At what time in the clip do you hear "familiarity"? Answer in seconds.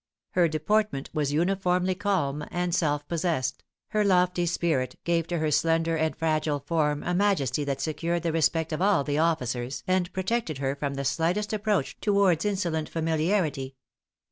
12.89-13.75